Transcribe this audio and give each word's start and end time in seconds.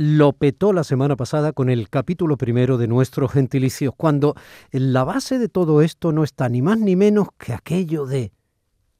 lo 0.00 0.32
petó 0.32 0.72
la 0.72 0.82
semana 0.82 1.14
pasada 1.14 1.52
con 1.52 1.68
el 1.68 1.90
capítulo 1.90 2.38
primero 2.38 2.78
de 2.78 2.88
nuestros 2.88 3.32
gentilicios, 3.32 3.92
cuando 3.94 4.34
en 4.70 4.94
la 4.94 5.04
base 5.04 5.38
de 5.38 5.50
todo 5.50 5.82
esto 5.82 6.10
no 6.10 6.24
está 6.24 6.48
ni 6.48 6.62
más 6.62 6.78
ni 6.78 6.96
menos 6.96 7.28
que 7.36 7.52
aquello 7.52 8.06
de 8.06 8.32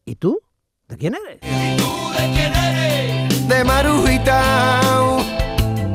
¿Y 0.04 0.16
tú? 0.16 0.40
¿De 0.88 0.98
quién 0.98 1.14
eres? 1.14 1.38
¿Y 1.42 1.76
tú 1.78 1.84
de 2.18 2.32
quién 2.34 2.52
eres? 2.54 3.48
De 3.48 3.64
Marujita. 3.64 4.80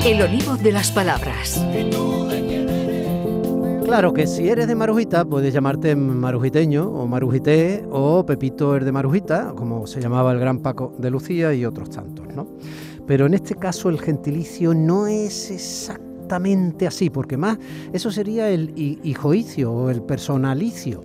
El 0.04 0.22
olivo 0.22 0.56
de 0.56 0.72
las 0.72 0.90
palabras. 0.90 1.64
¿Y 1.72 1.88
tú 1.88 2.26
de 2.26 2.44
quién 2.44 2.68
eres? 2.68 3.84
Claro 3.84 4.12
que 4.12 4.26
si 4.26 4.48
eres 4.48 4.66
de 4.66 4.74
Marujita, 4.74 5.24
puedes 5.24 5.54
llamarte 5.54 5.94
marujiteño 5.94 6.84
o 6.88 7.06
marujité 7.06 7.84
o 7.92 8.26
Pepito 8.26 8.74
el 8.74 8.84
de 8.84 8.90
Marujita, 8.90 9.52
como 9.54 9.86
se 9.86 10.00
llamaba 10.00 10.32
el 10.32 10.40
gran 10.40 10.58
Paco 10.58 10.92
de 10.98 11.10
Lucía 11.10 11.54
y 11.54 11.64
otros 11.64 11.90
tantos, 11.90 12.26
¿no? 12.34 12.48
Pero 13.06 13.26
en 13.26 13.34
este 13.34 13.54
caso 13.54 13.88
el 13.88 14.00
gentilicio 14.00 14.74
no 14.74 15.06
es 15.06 15.50
exactamente 15.50 16.86
así, 16.86 17.08
porque 17.08 17.36
más 17.36 17.58
eso 17.92 18.10
sería 18.10 18.50
el 18.50 18.72
hijoicio 18.76 19.72
o 19.72 19.90
el 19.90 20.02
personalicio. 20.02 21.04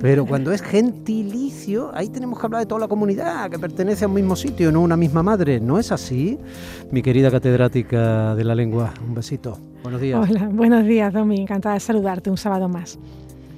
Pero 0.00 0.26
cuando 0.26 0.52
es 0.52 0.62
gentilicio, 0.62 1.90
ahí 1.94 2.08
tenemos 2.08 2.38
que 2.38 2.46
hablar 2.46 2.60
de 2.60 2.66
toda 2.66 2.80
la 2.80 2.88
comunidad 2.88 3.50
que 3.50 3.58
pertenece 3.58 4.04
a 4.04 4.08
un 4.08 4.14
mismo 4.14 4.36
sitio, 4.36 4.70
no 4.72 4.80
a 4.80 4.82
una 4.82 4.96
misma 4.96 5.22
madre. 5.22 5.60
¿No 5.60 5.78
es 5.78 5.92
así? 5.92 6.38
Mi 6.90 7.02
querida 7.02 7.30
catedrática 7.30 8.34
de 8.34 8.44
la 8.44 8.54
lengua, 8.54 8.92
un 9.06 9.14
besito. 9.14 9.58
Buenos 9.82 10.00
días. 10.00 10.28
Hola, 10.28 10.48
buenos 10.48 10.84
días, 10.84 11.12
Domi. 11.12 11.40
Encantada 11.40 11.74
de 11.74 11.80
saludarte 11.80 12.30
un 12.30 12.36
sábado 12.36 12.68
más. 12.68 12.98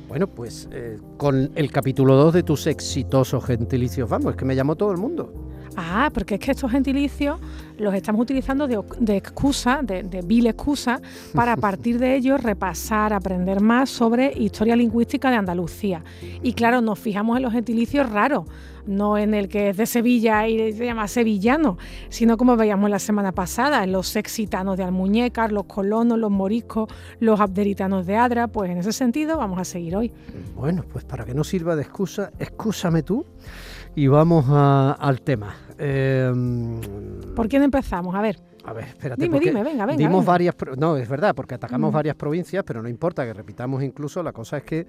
Bueno, 0.08 0.26
pues 0.26 0.68
eh, 0.72 0.98
con 1.16 1.50
el 1.54 1.72
capítulo 1.72 2.14
2 2.16 2.34
de 2.34 2.42
tus 2.42 2.66
exitosos 2.66 3.44
gentilicios, 3.44 4.08
vamos, 4.08 4.32
es 4.32 4.36
que 4.36 4.44
me 4.44 4.54
llamó 4.54 4.76
todo 4.76 4.92
el 4.92 4.98
mundo. 4.98 5.32
Ah, 5.76 6.10
porque 6.12 6.34
es 6.34 6.40
que 6.40 6.50
estos 6.52 6.70
gentilicios 6.70 7.40
los 7.78 7.94
estamos 7.94 8.22
utilizando 8.22 8.66
de, 8.66 9.16
excusa, 9.16 9.80
de, 9.82 10.02
de, 10.02 10.22
vil 10.22 10.46
excusa, 10.46 11.00
para 11.34 11.54
a 11.54 11.56
partir 11.68 11.98
de 11.98 12.14
ellos 12.14 12.42
repasar, 12.42 13.12
aprender 13.12 13.60
más 13.60 13.90
sobre 13.90 14.32
historia 14.36 14.76
lingüística 14.76 15.30
de 15.30 15.36
Andalucía. 15.36 16.04
Y 16.42 16.52
claro, 16.52 16.80
nos 16.80 16.98
fijamos 16.98 17.36
en 17.36 17.42
los 17.42 17.52
gentilicios 17.52 18.08
raros, 18.10 18.44
no 18.86 19.18
en 19.18 19.34
el 19.34 19.48
que 19.48 19.70
es 19.70 19.76
de 19.76 19.86
Sevilla 19.86 20.46
y 20.46 20.72
se 20.72 20.84
llama 20.84 21.08
sevillano, 21.08 21.78
sino 22.08 22.36
como 22.36 22.56
veíamos 22.56 22.90
la 22.90 22.98
semana 22.98 23.32
pasada, 23.32 23.82
en 23.82 23.92
los 23.92 24.08
sexitanos 24.08 24.76
de 24.76 24.84
Almuñécar, 24.84 25.52
los 25.52 25.64
colonos, 25.64 26.18
los 26.18 26.30
moriscos, 26.30 26.88
los 27.20 27.40
abderitanos 27.40 28.06
de 28.06 28.16
Adra, 28.16 28.48
pues 28.48 28.70
en 28.70 28.78
ese 28.78 28.92
sentido 28.92 29.38
vamos 29.38 29.58
a 29.58 29.64
seguir 29.64 29.96
hoy. 29.96 30.12
Bueno, 30.54 30.84
pues 30.90 31.04
para 31.04 31.24
que 31.24 31.34
no 31.34 31.44
sirva 31.44 31.76
de 31.76 31.82
excusa, 31.82 32.30
excúsame 32.38 33.02
tú 33.02 33.24
y 33.94 34.06
vamos 34.06 34.46
al 34.48 35.20
tema. 35.22 35.54
Em, 35.78 36.80
¿Por 37.34 37.48
quién 37.48 37.62
empezamos? 37.62 38.14
A 38.14 38.20
ver. 38.20 38.38
A 38.64 38.72
ver, 38.72 38.84
espérate. 38.84 39.22
Dime, 39.22 39.40
dime, 39.40 39.62
venga, 39.62 39.84
venga. 39.84 39.98
Dimos 39.98 40.24
varias. 40.24 40.54
No, 40.78 40.96
es 40.96 41.08
verdad, 41.08 41.34
porque 41.34 41.54
atacamos 41.54 41.90
mm. 41.90 41.94
varias 41.94 42.16
provincias, 42.16 42.64
pero 42.64 42.82
no 42.82 42.88
importa 42.88 43.26
que 43.26 43.34
repitamos 43.34 43.82
incluso. 43.82 44.22
La 44.22 44.32
cosa 44.32 44.58
es 44.58 44.62
que 44.64 44.86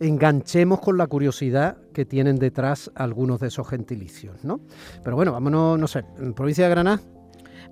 enganchemos 0.00 0.80
con 0.80 0.96
la 0.96 1.06
curiosidad 1.06 1.76
que 1.92 2.06
tienen 2.06 2.36
detrás 2.36 2.90
algunos 2.94 3.40
de 3.40 3.48
esos 3.48 3.68
gentilicios, 3.68 4.42
¿no? 4.42 4.60
Pero 5.04 5.16
bueno, 5.16 5.32
vámonos, 5.32 5.78
no 5.78 5.86
sé, 5.86 6.04
en 6.18 6.32
provincia 6.32 6.64
de 6.64 6.70
Granada. 6.70 7.00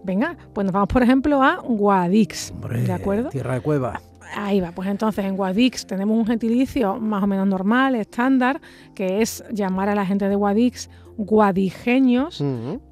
Venga, 0.04 0.36
pues 0.52 0.64
nos 0.66 0.72
vamos, 0.72 0.88
por 0.88 1.02
ejemplo, 1.02 1.42
a 1.42 1.56
Guadix. 1.56 2.52
¿De 2.86 2.92
acuerdo? 2.92 3.30
Tierra 3.30 3.54
de 3.54 3.60
cueva. 3.62 4.00
Ahí 4.34 4.60
va, 4.60 4.72
pues 4.72 4.88
entonces 4.88 5.24
en 5.24 5.36
Guadix 5.36 5.86
tenemos 5.86 6.16
un 6.16 6.26
gentilicio 6.26 6.98
más 7.00 7.22
o 7.22 7.26
menos 7.26 7.46
normal, 7.46 7.94
estándar, 7.94 8.60
que 8.94 9.22
es 9.22 9.44
llamar 9.52 9.88
a 9.88 9.94
la 9.94 10.06
gente 10.06 10.28
de 10.28 10.34
Guadix 10.34 10.88
guadijeños, 11.18 12.42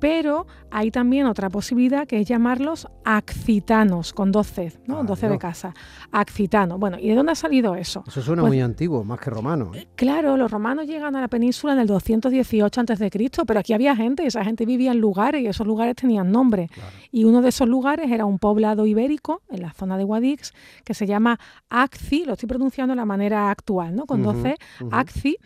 pero 0.01 0.47
hay 0.71 0.91
también 0.91 1.27
otra 1.27 1.49
posibilidad 1.49 2.07
que 2.09 2.21
es 2.21 2.29
llamarlos 2.29 2.89
accitanos, 3.05 4.13
con 4.13 4.33
12, 4.33 4.81
¿no? 4.87 5.05
12 5.05 5.29
de 5.29 5.39
casa. 5.39 5.73
Accitano. 6.11 6.77
Bueno, 6.77 6.99
¿y 7.01 7.09
de 7.09 7.15
dónde 7.15 7.33
ha 7.33 7.37
salido 7.37 7.77
eso? 7.77 8.03
Eso 8.07 8.21
suena 8.21 8.43
pues 8.43 8.51
muy 8.51 8.61
antiguo, 8.61 9.05
más 9.05 9.21
que 9.21 9.31
romano. 9.31 9.71
¿eh? 9.75 9.87
Claro, 9.95 10.37
los 10.37 10.51
romanos 10.51 10.87
llegan 10.87 11.15
a 11.15 11.21
la 11.21 11.29
península 11.29 11.75
en 11.75 11.79
el 11.79 11.87
218 11.87 12.81
a.C., 12.81 13.11
pero 13.47 13.61
aquí 13.61 13.73
había 13.73 13.95
gente, 13.95 14.25
y 14.25 14.27
esa 14.27 14.45
gente 14.45 14.67
vivía 14.67 14.91
en 14.91 14.99
lugares 14.99 15.41
y 15.43 15.47
esos 15.47 15.67
lugares 15.67 15.95
tenían 15.95 16.33
nombre. 16.33 16.69
Y 17.13 17.25
uno 17.25 17.43
de 17.43 17.51
esos 17.51 17.69
lugares 17.69 18.11
era 18.11 18.25
un 18.25 18.41
poblado 18.41 18.87
ibérico 18.87 19.43
en 19.49 19.63
la 19.63 19.73
zona 19.73 19.97
de 19.97 20.05
Guadix 20.05 20.53
que 20.85 20.95
se 20.95 21.07
llama 21.07 21.39
Acci, 21.71 22.25
lo 22.25 22.33
estoy 22.33 22.49
pronunciando 22.49 22.93
de 22.93 22.97
la 22.97 23.05
manera 23.05 23.51
actual, 23.51 23.95
¿no? 23.95 24.05
Con 24.07 24.25
12, 24.25 24.57
Acci, 24.91 25.37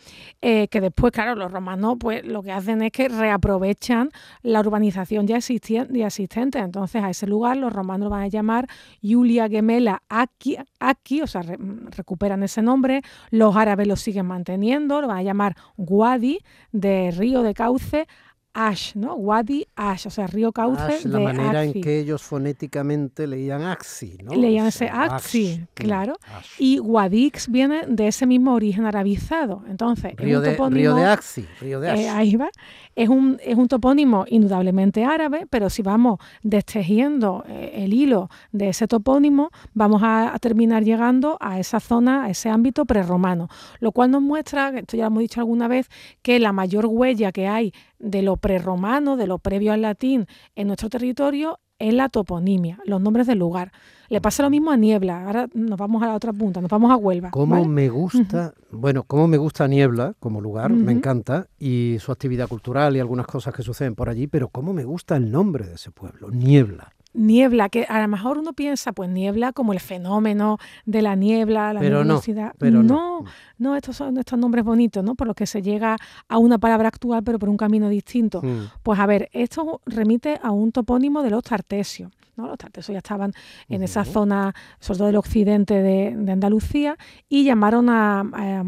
eh, 0.40 0.68
que 0.68 0.80
después, 0.80 1.12
claro, 1.12 1.34
los 1.34 1.52
romanos 1.52 1.96
pues 2.00 2.24
lo 2.24 2.42
que 2.42 2.52
hacen 2.52 2.69
es 2.82 2.92
que 2.92 3.08
reaprovechan 3.08 4.10
la 4.42 4.60
urbanización 4.60 5.26
ya, 5.26 5.36
existente. 5.36 6.58
Entonces 6.58 7.02
a 7.02 7.10
ese 7.10 7.26
lugar 7.26 7.56
los 7.56 7.72
romanos 7.72 8.04
lo 8.04 8.10
van 8.10 8.22
a 8.22 8.28
llamar 8.28 8.66
Julia 9.02 9.48
Gemela 9.48 10.02
Aki, 10.08 10.56
Aki 10.78 11.22
o 11.22 11.26
sea, 11.26 11.42
recuperan 11.42 12.42
ese 12.42 12.62
nombre. 12.62 13.02
Los 13.30 13.56
árabes 13.56 13.86
lo 13.86 13.96
siguen 13.96 14.26
manteniendo, 14.26 15.00
lo 15.00 15.08
van 15.08 15.18
a 15.18 15.22
llamar 15.22 15.56
Guadi, 15.76 16.38
de 16.72 17.10
río 17.10 17.42
de 17.42 17.54
cauce, 17.54 18.06
Ash, 18.52 18.94
¿no? 18.96 19.14
Wadi 19.14 19.66
Ash, 19.76 20.06
o 20.06 20.10
sea, 20.10 20.26
río 20.26 20.52
cauce 20.52 20.82
Ash, 20.82 21.04
la 21.04 21.20
manera 21.20 21.64
en 21.64 21.80
que 21.80 22.00
ellos 22.00 22.22
fonéticamente 22.22 23.26
leían 23.26 23.62
Axi, 23.62 24.18
¿no? 24.22 24.34
Leían 24.34 24.66
ese 24.66 24.88
Axi, 24.88 25.64
claro. 25.74 26.16
Y 26.58 26.78
Guadix 26.78 27.48
viene 27.48 27.82
de 27.86 28.08
ese 28.08 28.26
mismo 28.26 28.54
origen 28.54 28.86
arabizado. 28.86 29.62
Entonces, 29.68 30.16
río, 30.16 30.40
de, 30.40 30.56
río 30.70 30.94
de 30.94 31.04
Axi, 31.04 31.46
río 31.60 31.80
de 31.80 31.90
Ash. 31.90 32.00
Eh, 32.00 32.08
ahí 32.08 32.36
va. 32.36 32.50
Es 32.96 33.08
un, 33.08 33.38
es 33.44 33.56
un 33.56 33.68
topónimo 33.68 34.24
indudablemente 34.28 35.04
árabe, 35.04 35.46
pero 35.48 35.70
si 35.70 35.82
vamos 35.82 36.18
destejiendo 36.42 37.44
eh, 37.48 37.84
el 37.84 37.94
hilo 37.94 38.30
de 38.52 38.70
ese 38.70 38.88
topónimo, 38.88 39.50
vamos 39.74 40.02
a, 40.04 40.36
terminar 40.40 40.84
llegando 40.84 41.36
a 41.40 41.58
esa 41.58 41.80
zona, 41.80 42.24
a 42.24 42.30
ese 42.30 42.48
ámbito 42.48 42.84
prerromano, 42.84 43.48
lo 43.78 43.92
cual 43.92 44.10
nos 44.10 44.22
muestra, 44.22 44.70
esto 44.70 44.96
ya 44.96 45.04
lo 45.04 45.08
hemos 45.08 45.20
dicho 45.20 45.40
alguna 45.40 45.68
vez, 45.68 45.88
que 46.22 46.38
la 46.38 46.52
mayor 46.52 46.86
huella 46.86 47.32
que 47.32 47.46
hay 47.46 47.72
de 48.00 48.22
lo 48.22 48.36
prerromano, 48.36 49.16
de 49.16 49.26
lo 49.26 49.38
previo 49.38 49.72
al 49.72 49.82
latín 49.82 50.26
en 50.56 50.66
nuestro 50.66 50.88
territorio 50.88 51.60
es 51.78 51.94
la 51.94 52.10
toponimia, 52.10 52.78
los 52.84 53.00
nombres 53.00 53.26
del 53.26 53.38
lugar. 53.38 53.72
Le 54.10 54.20
pasa 54.20 54.42
lo 54.42 54.50
mismo 54.50 54.70
a 54.70 54.76
Niebla. 54.76 55.24
Ahora 55.24 55.48
nos 55.54 55.78
vamos 55.78 56.02
a 56.02 56.06
la 56.06 56.14
otra 56.14 56.32
punta, 56.32 56.60
nos 56.60 56.70
vamos 56.70 56.90
a 56.90 56.96
Huelva. 56.96 57.30
Cómo 57.30 57.64
me 57.64 57.88
gusta, 57.88 58.52
bueno, 58.70 59.04
cómo 59.04 59.26
me 59.26 59.38
gusta 59.38 59.66
Niebla 59.66 60.14
como 60.20 60.42
lugar, 60.42 60.70
me 60.70 60.92
encanta, 60.92 61.48
y 61.58 61.96
su 62.00 62.12
actividad 62.12 62.48
cultural 62.48 62.96
y 62.96 63.00
algunas 63.00 63.26
cosas 63.26 63.54
que 63.54 63.62
suceden 63.62 63.94
por 63.94 64.10
allí, 64.10 64.26
pero 64.26 64.48
cómo 64.48 64.74
me 64.74 64.84
gusta 64.84 65.16
el 65.16 65.30
nombre 65.30 65.66
de 65.66 65.74
ese 65.74 65.90
pueblo, 65.90 66.30
Niebla 66.30 66.92
niebla, 67.12 67.68
que 67.68 67.84
a 67.84 68.00
lo 68.00 68.08
mejor 68.08 68.38
uno 68.38 68.52
piensa, 68.52 68.92
pues 68.92 69.10
niebla 69.10 69.52
como 69.52 69.72
el 69.72 69.80
fenómeno 69.80 70.58
de 70.86 71.02
la 71.02 71.16
niebla, 71.16 71.72
la 71.72 71.80
pero 71.80 71.98
luminosidad. 71.98 72.54
pero 72.58 72.82
no, 72.82 73.24
no, 73.58 73.76
estos 73.76 73.96
son 73.96 74.16
estos 74.18 74.38
nombres 74.38 74.64
bonitos, 74.64 75.02
¿no? 75.02 75.14
Por 75.14 75.26
los 75.26 75.36
que 75.36 75.46
se 75.46 75.62
llega 75.62 75.96
a 76.28 76.38
una 76.38 76.58
palabra 76.58 76.88
actual, 76.88 77.22
pero 77.24 77.38
por 77.38 77.48
un 77.48 77.56
camino 77.56 77.88
distinto. 77.88 78.40
Hmm. 78.42 78.68
Pues 78.82 78.98
a 78.98 79.06
ver, 79.06 79.28
esto 79.32 79.80
remite 79.86 80.38
a 80.42 80.50
un 80.50 80.72
topónimo 80.72 81.22
de 81.22 81.30
los 81.30 81.42
tartesios. 81.42 82.10
¿no? 82.36 82.46
Los 82.46 82.58
tartesios 82.58 82.94
ya 82.94 82.98
estaban 82.98 83.32
en 83.68 83.82
esa 83.82 84.04
zona, 84.04 84.54
sobre 84.78 84.98
todo 84.98 85.06
del 85.08 85.16
occidente 85.16 85.82
de, 85.82 86.32
Andalucía, 86.32 86.96
y 87.28 87.44
llamaron 87.44 87.88
a, 87.90 88.24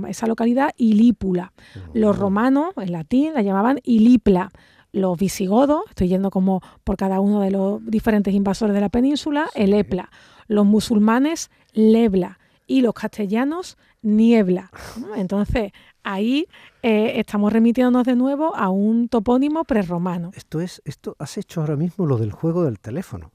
esa 0.08 0.26
localidad 0.26 0.72
Ilípula. 0.76 1.52
Los 1.94 2.18
romanos, 2.18 2.74
en 2.76 2.92
latín, 2.92 3.34
la 3.34 3.42
llamaban 3.42 3.78
Ilipla 3.84 4.50
los 4.92 5.18
visigodos, 5.18 5.82
estoy 5.88 6.08
yendo 6.08 6.30
como 6.30 6.60
por 6.84 6.96
cada 6.96 7.20
uno 7.20 7.40
de 7.40 7.50
los 7.50 7.84
diferentes 7.84 8.34
invasores 8.34 8.74
de 8.74 8.80
la 8.80 8.88
península, 8.88 9.48
el 9.54 9.72
Epla, 9.72 10.10
los 10.48 10.66
musulmanes, 10.66 11.50
Lebla, 11.72 12.38
y 12.66 12.80
los 12.80 12.94
castellanos, 12.94 13.76
Niebla. 14.02 14.70
Entonces, 15.16 15.72
ahí 16.02 16.46
eh, 16.82 17.14
estamos 17.16 17.52
remitiéndonos 17.52 18.04
de 18.04 18.16
nuevo 18.16 18.54
a 18.56 18.70
un 18.70 19.08
topónimo 19.08 19.64
prerromano. 19.64 20.30
Esto 20.34 20.60
es, 20.60 20.82
esto 20.84 21.16
has 21.18 21.36
hecho 21.38 21.60
ahora 21.60 21.76
mismo 21.76 22.06
lo 22.06 22.16
del 22.16 22.32
juego 22.32 22.64
del 22.64 22.78
teléfono. 22.78 23.30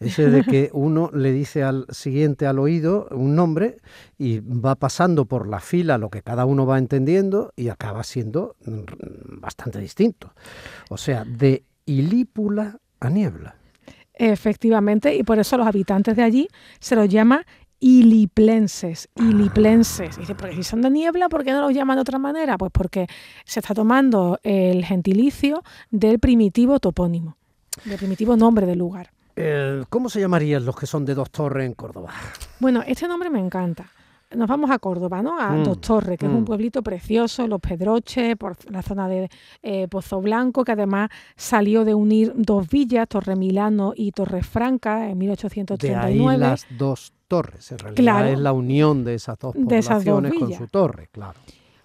Ese 0.00 0.30
de 0.30 0.44
que 0.44 0.70
uno 0.72 1.10
le 1.12 1.32
dice 1.32 1.64
al 1.64 1.86
siguiente 1.90 2.46
al 2.46 2.60
oído 2.60 3.08
un 3.10 3.34
nombre 3.34 3.78
y 4.16 4.38
va 4.38 4.76
pasando 4.76 5.24
por 5.24 5.48
la 5.48 5.58
fila 5.58 5.98
lo 5.98 6.08
que 6.08 6.22
cada 6.22 6.44
uno 6.44 6.66
va 6.66 6.78
entendiendo 6.78 7.52
y 7.56 7.68
acaba 7.68 8.04
siendo 8.04 8.54
mm, 8.64 9.40
bastante 9.40 9.80
distinto. 9.80 10.34
O 10.88 10.96
sea, 10.96 11.24
de 11.24 11.64
ilípula 11.84 12.78
a 13.00 13.10
niebla. 13.10 13.56
Efectivamente, 14.14 15.14
y 15.14 15.22
por 15.24 15.38
eso 15.38 15.56
los 15.56 15.66
habitantes 15.66 16.16
de 16.16 16.22
allí 16.22 16.48
se 16.80 16.94
los 16.94 17.08
llama 17.08 17.44
iliplenses, 17.80 19.08
iliplenses. 19.16 20.16
Y 20.16 20.20
dice, 20.20 20.34
porque 20.34 20.56
si 20.56 20.62
son 20.62 20.82
de 20.82 20.90
niebla, 20.90 21.28
¿por 21.28 21.44
qué 21.44 21.52
no 21.52 21.60
los 21.60 21.72
llaman 21.72 21.96
de 21.96 22.02
otra 22.02 22.18
manera? 22.18 22.58
Pues 22.58 22.70
porque 22.72 23.06
se 23.44 23.60
está 23.60 23.74
tomando 23.74 24.38
el 24.42 24.84
gentilicio 24.84 25.62
del 25.90 26.18
primitivo 26.18 26.80
topónimo, 26.80 27.36
del 27.84 27.98
primitivo 27.98 28.36
nombre 28.36 28.66
del 28.66 28.78
lugar. 28.78 29.10
¿Cómo 29.88 30.08
se 30.08 30.20
llamarían 30.20 30.64
los 30.64 30.76
que 30.76 30.86
son 30.86 31.04
de 31.04 31.14
Dos 31.14 31.30
Torres 31.30 31.66
en 31.66 31.74
Córdoba? 31.74 32.10
Bueno, 32.60 32.82
este 32.86 33.06
nombre 33.06 33.30
me 33.30 33.38
encanta. 33.38 33.90
Nos 34.36 34.46
vamos 34.46 34.70
a 34.70 34.78
Córdoba, 34.78 35.22
¿no? 35.22 35.40
A 35.40 35.52
mm, 35.52 35.64
Dos 35.64 35.80
Torres, 35.80 36.18
que 36.18 36.26
es 36.26 36.32
un 36.32 36.42
mm. 36.42 36.44
pueblito 36.44 36.82
precioso, 36.82 37.46
Los 37.46 37.60
Pedroches, 37.60 38.36
por 38.36 38.56
la 38.70 38.82
zona 38.82 39.08
de 39.08 39.30
eh, 39.62 39.88
Pozo 39.88 40.20
Blanco, 40.20 40.64
que 40.64 40.72
además 40.72 41.08
salió 41.34 41.84
de 41.84 41.94
unir 41.94 42.32
dos 42.36 42.68
villas, 42.68 43.08
Torre 43.08 43.36
Milano 43.36 43.94
y 43.96 44.12
Torre 44.12 44.42
Franca, 44.42 45.08
en 45.08 45.16
1839. 45.16 46.32
De 46.32 46.38
las 46.38 46.66
dos 46.76 47.14
torres, 47.26 47.72
en 47.72 47.78
realidad 47.78 48.28
es 48.28 48.38
la 48.38 48.52
unión 48.52 49.04
de 49.04 49.14
esas 49.14 49.38
dos 49.38 49.54
poblaciones 49.54 50.34
con 50.34 50.52
su 50.52 50.66
torre, 50.66 51.08
claro. 51.10 51.38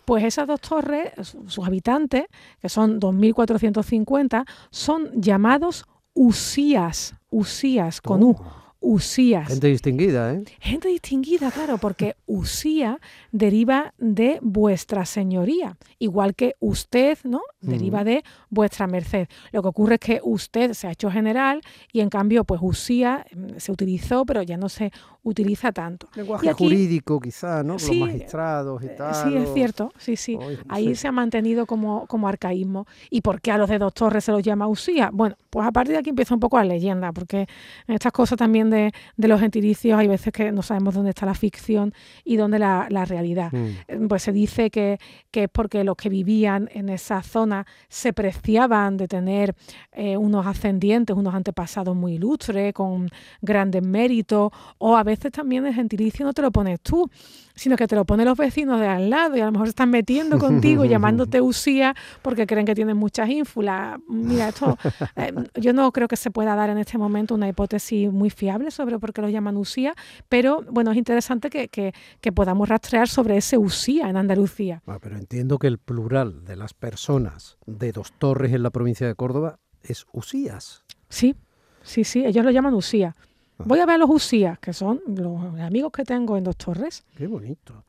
Pues 0.05 0.25
esas 0.25 0.47
dos 0.47 0.59
torres, 0.59 1.13
sus 1.47 1.65
habitantes, 1.65 2.25
que 2.61 2.67
son 2.67 3.00
2.450, 3.00 4.45
son 4.69 5.09
llamados 5.21 5.85
Usías, 6.13 7.15
Usías 7.30 8.01
con 8.01 8.24
U. 8.24 8.36
Oh. 8.39 8.63
Usías. 8.86 9.48
Gente 9.48 9.68
distinguida, 9.68 10.33
¿eh? 10.33 10.44
Gente 10.60 10.89
distinguida, 10.89 11.51
claro, 11.51 11.77
porque 11.77 12.18
Usía 12.25 13.00
deriva 13.31 13.94
de 13.98 14.39
vuestra 14.42 15.06
señoría, 15.06 15.77
igual 16.00 16.36
que 16.36 16.56
usted, 16.60 17.18
¿no? 17.24 17.42
Deriva 17.62 18.04
de 18.04 18.25
vuestra 18.50 18.86
merced. 18.86 19.30
Lo 19.54 19.62
que 19.62 19.69
ocurre 19.69 19.95
es 19.95 20.00
que 20.01 20.21
usted 20.21 20.74
se 20.74 20.88
ha 20.88 20.92
hecho 20.92 21.10
general 21.10 21.62
y 21.94 22.01
en 22.01 22.10
cambio, 22.10 22.44
pues 22.44 22.60
Usía 22.62 23.25
mm, 23.33 23.57
se 23.57 23.71
utilizó, 23.71 24.25
pero 24.25 24.42
ya 24.44 24.57
no 24.57 24.68
se 24.68 24.92
utiliza 25.24 25.72
tanto. 25.72 26.08
Lenguaje 26.16 26.52
jurídico, 26.54 27.20
quizá, 27.20 27.64
¿no? 27.64 27.74
Los 27.74 27.92
magistrados 27.92 28.84
y 28.84 28.88
eh, 28.88 28.96
tal. 28.98 29.16
Sí, 29.16 29.36
es 29.36 29.54
cierto, 29.54 29.92
sí, 29.98 30.16
sí. 30.16 30.38
Ahí 30.68 30.96
se 30.96 31.08
ha 31.08 31.12
mantenido 31.12 31.66
como, 31.66 32.06
como 32.08 32.28
arcaísmo. 32.28 32.86
¿Y 33.10 33.22
por 33.22 33.42
qué 33.42 33.52
a 33.52 33.58
los 33.58 33.70
de 33.70 33.80
dos 33.80 33.94
torres 33.94 34.25
se 34.25 34.31
los 34.31 34.44
llama 34.44 34.68
Usía? 34.68 35.10
Bueno, 35.14 35.36
pues 35.50 35.66
a 35.66 35.72
partir 35.72 35.94
de 35.94 36.00
aquí 36.00 36.10
empieza 36.10 36.34
un 36.34 36.40
poco 36.40 36.58
la 36.58 36.66
leyenda, 36.66 37.12
porque 37.14 37.48
estas 37.88 38.12
cosas 38.12 38.38
también 38.38 38.70
de, 38.70 38.92
los 39.18 39.40
gentilicios 39.40 39.98
hay 39.98 40.08
veces 40.08 40.34
que 40.34 40.52
no 40.52 40.62
sabemos 40.62 40.94
dónde 40.94 41.12
está 41.12 41.25
la 41.25 41.36
ficción 41.36 41.94
y 42.25 42.36
dónde 42.36 42.60
la, 42.60 42.88
la 42.90 43.06
realidad. 43.06 43.52
Mm. 43.52 43.66
Eh, 43.88 44.00
pues 44.10 44.24
se 44.24 44.31
dice 44.31 44.70
que, 44.70 45.00
que, 45.31 45.44
es 45.44 45.50
porque 45.50 45.84
los 45.84 45.96
que 45.96 46.10
vivían 46.10 46.70
en 46.74 46.90
esa 46.90 47.24
zona 47.24 47.66
se 47.88 48.12
preciaban 48.14 48.98
de 48.98 49.08
tener 49.08 49.56
eh, 49.94 50.18
unos 50.18 50.46
ascendientes, 50.46 51.16
unos 51.16 51.34
antepasados 51.34 51.96
muy 51.96 52.16
ilustres, 52.16 52.74
con 52.74 53.10
grandes 53.42 53.84
méritos, 53.84 54.52
o 54.80 54.98
a 54.98 55.04
veces 55.04 55.12
también 55.18 55.65
el 55.65 55.74
gentilicio 55.74 56.25
no 56.25 56.33
te 56.33 56.42
lo 56.42 56.51
pones 56.51 56.80
tú, 56.81 57.10
sino 57.56 57.75
que 57.75 57.88
te 57.88 57.95
lo 57.95 58.06
ponen 58.06 58.25
los 58.25 58.38
vecinos 58.38 58.80
de 58.80 58.88
al 58.88 59.10
lado 59.10 59.38
y 59.38 59.42
a 59.42 59.45
lo 59.45 59.51
mejor 59.51 59.68
se 59.68 59.71
están 59.71 59.89
metiendo 59.89 60.39
contigo, 60.39 60.86
llamándote 60.86 61.42
Usía 61.42 61.95
porque 62.21 62.48
creen 62.48 62.65
que 62.65 62.75
tienes 62.75 62.95
muchas 62.95 63.30
ínfulas. 63.30 64.00
Mira, 64.07 64.50
esto 64.50 64.77
eh, 65.15 65.33
yo 65.56 65.74
no 65.74 65.92
creo 65.92 66.07
que 66.07 66.15
se 66.15 66.31
pueda 66.31 66.56
dar 66.56 66.69
en 66.69 66.77
este 66.77 66.98
momento 66.98 67.36
una 67.36 67.48
hipótesis 67.48 68.12
muy 68.12 68.30
fiable 68.30 68.71
sobre 68.71 69.00
por 69.00 69.13
qué 69.13 69.21
lo 69.21 69.30
llaman 69.30 69.57
Usía, 69.57 69.94
pero 70.30 70.63
bueno, 70.69 70.92
es 70.92 70.98
interesante 70.98 71.50
que, 71.50 71.68
que, 71.69 72.31
podamos 72.33 72.68
rastrear 72.68 73.07
sobre 73.07 73.38
ese 73.38 73.60
Usía 73.60 74.10
en 74.10 74.18
Andalucía. 74.18 74.81
Ah, 74.88 74.98
pero 75.00 75.18
entiendo 75.18 75.60
que 75.60 75.68
el 75.68 75.77
plural 75.77 76.44
de 76.45 76.56
las 76.56 76.74
personas 76.74 77.57
de 77.68 77.92
Dos 77.92 78.12
Torres 78.18 78.54
en 78.54 78.63
la 78.63 78.71
provincia 78.71 79.06
de 79.06 79.13
Córdoba 79.13 79.60
es 79.83 80.06
Usías. 80.12 80.83
Sí, 81.10 81.36
sí, 81.83 82.04
sí, 82.04 82.25
ellos 82.25 82.44
lo 82.44 82.51
llaman 82.51 82.74
Usía. 82.74 83.15
Ah. 83.59 83.63
Voy 83.65 83.79
a 83.79 83.85
ver 83.85 83.95
a 83.95 83.97
los 84.00 84.09
Usías, 84.09 84.59
que 84.59 84.73
son 84.73 85.01
los 85.07 85.59
amigos 85.59 85.91
que 85.91 86.03
tengo 86.03 86.38
en 86.38 86.44
Dos 86.44 86.57
Torres. 86.57 87.03
Qué 87.15 87.27
bonito. 87.27 87.83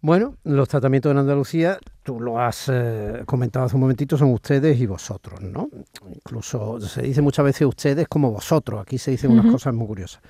Bueno, 0.00 0.36
los 0.44 0.68
tratamientos 0.68 1.10
en 1.10 1.18
Andalucía, 1.18 1.78
tú 2.02 2.20
lo 2.20 2.38
has 2.38 2.70
eh, 2.72 3.22
comentado 3.24 3.64
hace 3.64 3.76
un 3.76 3.80
momentito, 3.80 4.16
son 4.16 4.32
ustedes 4.32 4.78
y 4.78 4.86
vosotros, 4.86 5.40
¿no? 5.40 5.68
Incluso 6.14 6.80
se 6.80 7.02
dice 7.02 7.22
muchas 7.22 7.44
veces 7.44 7.66
ustedes 7.66 8.06
como 8.06 8.30
vosotros. 8.30 8.80
Aquí 8.80 8.98
se 8.98 9.10
dicen 9.12 9.32
unas 9.32 9.46
cosas 9.46 9.74
muy 9.74 9.86
curiosas. 9.86 10.20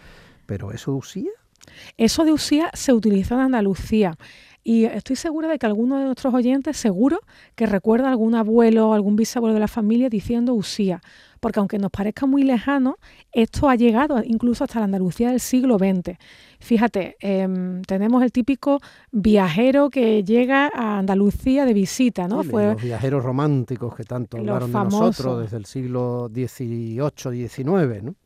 ¿Pero 0.47 0.71
eso 0.73 0.93
de 0.93 0.99
usía? 0.99 1.31
Eso 1.97 2.25
de 2.25 2.33
usía 2.33 2.71
se 2.75 2.93
utilizó 2.93 3.35
en 3.35 3.41
Andalucía. 3.41 4.17
Y 4.69 4.85
estoy 4.87 5.15
segura 5.15 5.47
de 5.47 5.61
que 5.61 5.67
alguno 5.67 5.97
de 5.97 6.07
nuestros 6.07 6.35
oyentes, 6.35 6.77
seguro 6.77 7.21
que 7.55 7.67
recuerda 7.67 8.09
algún 8.09 8.35
abuelo 8.35 8.89
o 8.89 8.95
algún 8.95 9.15
bisabuelo 9.15 9.55
de 9.55 9.61
la 9.61 9.69
familia 9.69 10.09
diciendo 10.09 10.55
usía 10.55 11.01
porque 11.39 11.61
aunque 11.61 11.79
nos 11.79 11.93
parezca 11.93 12.27
muy 12.27 12.43
lejano, 12.43 12.97
esto 13.31 13.69
ha 13.69 13.77
llegado 13.77 14.21
incluso 14.25 14.65
hasta 14.65 14.81
la 14.81 14.87
Andalucía 14.87 15.31
del 15.31 15.39
siglo 15.39 15.79
XX. 15.79 16.19
Fíjate, 16.59 17.17
em, 17.21 17.83
tenemos 17.83 18.25
el 18.25 18.33
típico 18.33 18.81
viajero 19.13 19.89
que 19.91 20.25
llega 20.25 20.69
a 20.75 20.99
Andalucía 20.99 21.65
de 21.65 21.73
visita, 21.73 22.27
¿no? 22.27 22.43
Fue 22.43 22.73
los 22.73 22.83
viajeros 22.83 23.23
románticos 23.23 23.95
que 23.95 24.03
tanto 24.03 24.39
hablaron 24.39 24.73
de 24.73 24.79
nosotros 24.79 25.43
desde 25.43 25.59
el 25.59 25.67
siglo 25.67 26.29
XVIII, 26.35 27.49
XIX, 27.49 28.03
¿no? 28.03 28.17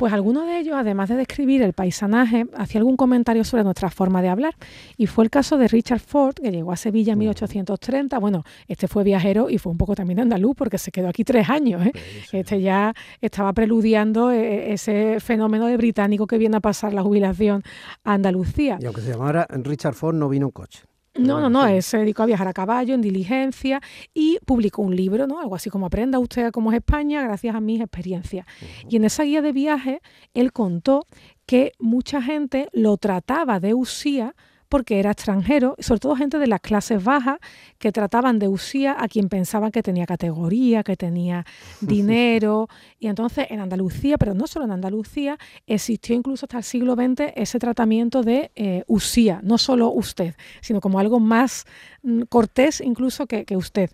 Pues 0.00 0.14
alguno 0.14 0.46
de 0.46 0.58
ellos, 0.58 0.76
además 0.78 1.10
de 1.10 1.16
describir 1.16 1.60
el 1.60 1.74
paisanaje, 1.74 2.46
hacía 2.56 2.78
algún 2.78 2.96
comentario 2.96 3.44
sobre 3.44 3.64
nuestra 3.64 3.90
forma 3.90 4.22
de 4.22 4.30
hablar. 4.30 4.54
Y 4.96 5.06
fue 5.06 5.24
el 5.24 5.30
caso 5.30 5.58
de 5.58 5.68
Richard 5.68 6.00
Ford, 6.00 6.36
que 6.36 6.50
llegó 6.50 6.72
a 6.72 6.76
Sevilla 6.78 7.12
en 7.12 7.18
1830. 7.18 8.18
Bueno, 8.18 8.42
este 8.66 8.88
fue 8.88 9.04
viajero 9.04 9.50
y 9.50 9.58
fue 9.58 9.72
un 9.72 9.76
poco 9.76 9.94
también 9.94 10.20
andaluz, 10.20 10.56
porque 10.56 10.78
se 10.78 10.90
quedó 10.90 11.10
aquí 11.10 11.22
tres 11.22 11.50
años. 11.50 11.84
¿eh? 11.84 11.92
Este 12.32 12.62
ya 12.62 12.94
estaba 13.20 13.52
preludiando 13.52 14.30
eh, 14.30 14.72
ese 14.72 15.20
fenómeno 15.20 15.66
de 15.66 15.76
británico 15.76 16.26
que 16.26 16.38
viene 16.38 16.56
a 16.56 16.60
pasar 16.60 16.94
la 16.94 17.02
jubilación 17.02 17.62
a 18.02 18.14
Andalucía. 18.14 18.78
Y 18.80 18.86
aunque 18.86 19.02
se 19.02 19.10
llamara 19.10 19.46
Richard 19.50 19.92
Ford, 19.92 20.14
no 20.14 20.30
vino 20.30 20.46
en 20.46 20.52
coche. 20.52 20.89
No, 21.16 21.40
no, 21.40 21.50
no, 21.50 21.66
él 21.66 21.82
se 21.82 21.98
dedicó 21.98 22.22
a 22.22 22.26
viajar 22.26 22.46
a 22.46 22.52
caballo, 22.52 22.94
en 22.94 23.00
diligencia 23.00 23.80
y 24.14 24.38
publicó 24.46 24.82
un 24.82 24.94
libro, 24.94 25.26
¿no? 25.26 25.40
Algo 25.40 25.56
así 25.56 25.68
como 25.68 25.86
Aprenda 25.86 26.20
usted 26.20 26.52
cómo 26.52 26.70
es 26.70 26.78
España 26.78 27.22
gracias 27.22 27.54
a 27.54 27.60
mis 27.60 27.80
experiencias. 27.80 28.46
Y 28.88 28.96
en 28.96 29.04
esa 29.04 29.24
guía 29.24 29.42
de 29.42 29.52
viaje 29.52 30.00
él 30.34 30.52
contó 30.52 31.06
que 31.46 31.72
mucha 31.80 32.22
gente 32.22 32.68
lo 32.72 32.96
trataba 32.96 33.58
de 33.58 33.74
usía 33.74 34.36
porque 34.70 35.00
era 35.00 35.10
extranjero, 35.10 35.74
sobre 35.80 35.98
todo 35.98 36.16
gente 36.16 36.38
de 36.38 36.46
las 36.46 36.60
clases 36.60 37.02
bajas 37.02 37.38
que 37.78 37.90
trataban 37.90 38.38
de 38.38 38.46
usía 38.48 38.96
a 38.98 39.08
quien 39.08 39.28
pensaban 39.28 39.72
que 39.72 39.82
tenía 39.82 40.06
categoría, 40.06 40.82
que 40.84 40.96
tenía 40.96 41.44
dinero. 41.82 42.68
y 42.98 43.08
entonces 43.08 43.48
en 43.50 43.60
Andalucía, 43.60 44.16
pero 44.16 44.32
no 44.32 44.46
solo 44.46 44.64
en 44.64 44.70
Andalucía, 44.70 45.38
existió 45.66 46.14
incluso 46.14 46.46
hasta 46.46 46.58
el 46.58 46.64
siglo 46.64 46.94
XX 46.94 47.32
ese 47.34 47.58
tratamiento 47.58 48.22
de 48.22 48.52
eh, 48.54 48.84
usía, 48.86 49.40
no 49.42 49.58
solo 49.58 49.90
usted, 49.90 50.34
sino 50.60 50.80
como 50.80 51.00
algo 51.00 51.18
más 51.18 51.66
mm, 52.02 52.22
cortés 52.22 52.80
incluso 52.80 53.26
que, 53.26 53.44
usted. 53.56 53.90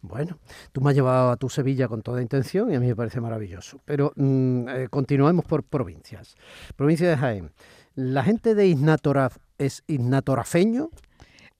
Bueno, 0.00 0.38
tú 0.72 0.80
me 0.80 0.90
has 0.90 0.96
llevado 0.96 1.30
a 1.30 1.36
tu 1.36 1.50
Sevilla 1.50 1.86
con 1.86 2.00
toda 2.00 2.22
intención 2.22 2.72
y 2.72 2.76
a 2.76 2.80
mí 2.80 2.86
me 2.86 2.96
parece 2.96 3.20
maravilloso. 3.20 3.80
Pero 3.84 4.12
mm, 4.16 4.68
eh, 4.68 4.88
continuemos 4.88 5.44
por 5.44 5.62
provincias. 5.64 6.34
Provincia 6.76 7.10
de 7.10 7.16
Jaén. 7.16 7.50
La 7.94 8.22
gente 8.22 8.54
de 8.54 8.66
Isnatoraf 8.68 9.36
es 9.58 9.82
ignatorafeño. 9.86 10.90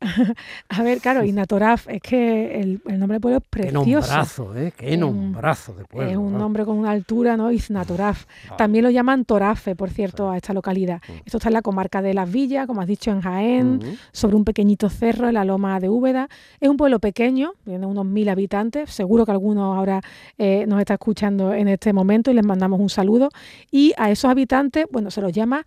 A 0.68 0.82
ver, 0.82 1.00
claro, 1.00 1.24
Ignatoraf, 1.24 1.88
es 1.88 2.00
que 2.00 2.60
el, 2.60 2.80
nombre 2.98 3.14
del 3.14 3.20
pueblo 3.20 3.38
es 3.38 3.44
precioso. 3.48 3.84
Qué 3.84 3.90
nombrazo, 3.90 4.56
¿eh? 4.56 4.72
Qué 4.76 4.96
nombrazo 4.96 5.72
de 5.74 5.84
pueblo. 5.84 6.10
Es 6.10 6.16
un 6.16 6.38
nombre 6.38 6.64
con 6.64 6.78
una 6.78 6.92
altura, 6.92 7.36
¿no? 7.36 7.50
Ignatoraf. 7.50 8.26
Ah. 8.48 8.56
También 8.56 8.84
lo 8.84 8.90
llaman 8.90 9.24
Torafe, 9.24 9.74
por 9.74 9.90
cierto, 9.90 10.30
a 10.30 10.36
esta 10.36 10.52
localidad. 10.52 11.00
Mm. 11.08 11.12
Esto 11.26 11.38
está 11.38 11.48
en 11.48 11.54
la 11.54 11.62
comarca 11.62 12.00
de 12.00 12.14
Las 12.14 12.30
Villas, 12.30 12.66
como 12.68 12.80
has 12.80 12.86
dicho, 12.86 13.10
en 13.10 13.22
Jaén, 13.22 13.98
sobre 14.12 14.36
un 14.36 14.44
pequeñito 14.44 14.88
cerro 14.88 15.28
en 15.28 15.34
la 15.34 15.44
loma 15.44 15.80
de 15.80 15.88
Úbeda. 15.88 16.28
Es 16.60 16.68
un 16.68 16.76
pueblo 16.76 17.00
pequeño, 17.00 17.54
tiene 17.64 17.84
unos 17.84 18.06
mil 18.06 18.28
habitantes. 18.28 18.90
Seguro 18.90 19.26
que 19.26 19.32
algunos 19.32 19.76
ahora 19.76 20.00
eh, 20.38 20.64
nos 20.68 20.78
está 20.78 20.94
escuchando 20.94 21.52
en 21.52 21.66
este 21.66 21.92
momento 21.92 22.30
y 22.30 22.34
les 22.34 22.44
mandamos 22.44 22.78
un 22.78 22.88
saludo. 22.88 23.30
Y 23.72 23.94
a 23.98 24.12
esos 24.12 24.30
habitantes, 24.30 24.86
bueno, 24.92 25.10
se 25.10 25.20
los 25.20 25.32
llama 25.32 25.66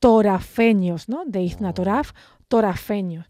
torafeños, 0.00 1.08
¿no? 1.08 1.24
De 1.24 1.42
Iznatoraf, 1.42 2.12
torafeños. 2.48 3.26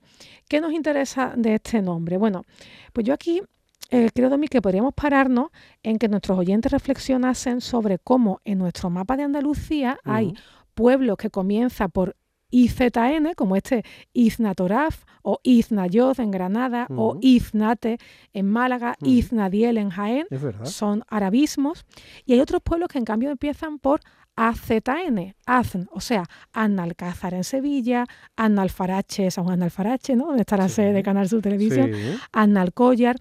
¿Qué 0.48 0.60
nos 0.60 0.72
interesa 0.72 1.34
de 1.36 1.56
este 1.56 1.82
nombre? 1.82 2.16
Bueno, 2.16 2.44
pues 2.92 3.06
yo 3.06 3.12
aquí 3.12 3.42
eh, 3.90 4.10
creo, 4.14 4.30
Domi, 4.30 4.48
que 4.48 4.62
podríamos 4.62 4.94
pararnos 4.94 5.50
en 5.82 5.98
que 5.98 6.08
nuestros 6.08 6.38
oyentes 6.38 6.72
reflexionasen 6.72 7.60
sobre 7.60 7.98
cómo 7.98 8.40
en 8.44 8.58
nuestro 8.58 8.88
mapa 8.88 9.16
de 9.16 9.24
Andalucía 9.24 9.98
hay 10.04 10.32
pueblos 10.74 11.16
que 11.16 11.30
comienzan 11.30 11.90
por 11.90 12.16
IZN, 12.50 13.34
como 13.36 13.56
este 13.56 13.84
Iznatoraf 14.12 15.04
o 15.22 15.38
Iznayoz 15.42 16.18
en 16.18 16.30
Granada 16.30 16.86
o 16.90 17.16
Iznate 17.20 17.98
en 18.32 18.46
Málaga, 18.46 18.96
Iznadiel 19.02 19.78
en 19.78 19.90
Jaén, 19.90 20.26
son 20.64 21.04
arabismos. 21.08 21.84
Y 22.24 22.32
hay 22.32 22.40
otros 22.40 22.62
pueblos 22.62 22.88
que 22.88 22.98
en 22.98 23.04
cambio 23.04 23.30
empiezan 23.30 23.78
por 23.78 24.00
AZN, 24.40 25.34
AZN, 25.44 25.88
o 25.92 26.00
sea, 26.00 26.24
Analcázar 26.54 27.34
en 27.34 27.44
Sevilla, 27.44 28.06
Analfarache, 28.36 29.30
San 29.30 29.44
Juan 29.44 29.62
Alfarache, 29.62 30.16
¿no? 30.16 30.28
Donde 30.28 30.40
está 30.40 30.56
la 30.56 30.70
sede 30.70 30.94
de 30.94 31.02
Canal 31.02 31.28
Sur 31.28 31.42
Televisión, 31.42 31.92
Analcollar. 32.32 33.16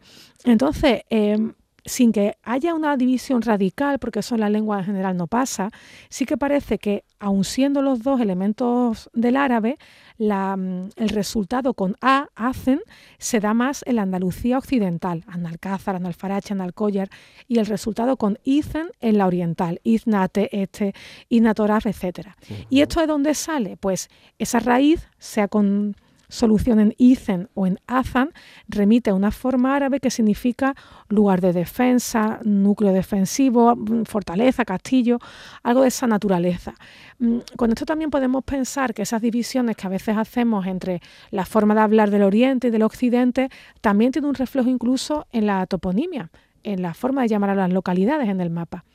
Entonces, 0.46 1.02
em, 1.10 1.54
sin 1.90 2.12
que 2.12 2.38
haya 2.44 2.76
una 2.76 2.96
división 2.98 3.42
radical, 3.42 3.98
porque 3.98 4.20
eso 4.20 4.36
en 4.36 4.42
la 4.42 4.50
lengua 4.50 4.78
en 4.78 4.86
general 4.86 5.18
no 5.18 5.26
pasa, 5.26 5.72
sí 6.10 6.26
que 6.26 6.38
parece 6.38 6.78
que 6.78 7.04
aun 7.18 7.44
siendo 7.44 7.82
los 7.82 8.04
dos 8.04 8.22
elementos 8.22 9.10
del 9.14 9.36
árabe, 9.36 9.80
mm, 10.20 10.90
el 10.96 11.10
resultado 11.10 11.74
con 11.74 11.96
A, 12.00 12.28
hacen, 12.36 12.80
se 13.18 13.40
da 13.40 13.56
más 13.56 13.84
en 13.88 13.96
la 13.96 14.04
Andalucía 14.04 14.60
occidental, 14.60 15.24
Analcázar, 15.28 15.96
Analfarache, 15.96 16.54
Analcollar, 16.54 17.10
y 17.48 17.58
el 17.58 17.66
resultado 17.66 18.18
con 18.18 18.38
Icen 18.44 18.92
en 19.02 19.18
la 19.18 19.26
oriental, 19.26 19.82
Iznate, 19.84 20.62
Este, 20.62 20.94
Iznatoraf, 21.28 21.88
etc. 21.88 22.30
¿Y 22.70 22.82
esto 22.82 23.00
de 23.00 23.08
dónde 23.08 23.34
sale? 23.34 23.78
Pues 23.78 24.10
esa 24.38 24.60
raíz, 24.60 25.08
sea 25.18 25.48
con 25.48 25.96
solución 26.30 26.80
en 26.80 26.96
Izen 26.98 27.50
o 27.56 27.68
en 27.68 27.80
Azan 27.88 28.32
remite 28.68 29.10
a 29.10 29.16
una 29.16 29.32
forma 29.32 29.76
árabe 29.76 30.00
que 30.00 30.12
significa 30.12 30.76
lugar 31.10 31.42
de 31.42 31.52
defensa, 31.52 32.40
núcleo 32.44 32.94
defensivo, 32.94 33.76
fortaleza, 34.06 34.64
castillo, 34.64 35.20
algo 35.64 35.82
de 35.82 35.90
esa 35.90 36.08
naturaleza. 36.08 36.76
Mm, 37.18 37.40
con 37.58 37.72
esto 37.72 37.86
también 37.86 38.12
podemos 38.12 38.44
pensar 38.44 38.94
que 38.94 39.02
esas 39.02 39.22
divisiones 39.22 39.76
que 39.76 39.88
a 39.88 39.90
veces 39.90 40.16
hacemos 40.16 40.66
entre 40.68 41.02
la 41.32 41.46
forma 41.46 41.74
de 41.74 41.82
hablar 41.82 42.12
del 42.12 42.24
Oriente 42.24 42.68
y 42.68 42.72
del 42.72 42.84
Occidente 42.84 43.50
también 43.82 44.12
tiene 44.12 44.28
un 44.28 44.36
reflejo 44.36 44.70
incluso 44.70 45.26
en 45.32 45.48
la 45.48 45.66
toponimia, 45.66 46.30
en 46.64 46.82
la 46.82 46.94
forma 46.94 47.24
de 47.24 47.30
llamar 47.30 47.50
a 47.50 47.56
las 47.56 47.74
localidades 47.74 48.30
en 48.30 48.40
el 48.40 48.50
mapa. 48.50 48.86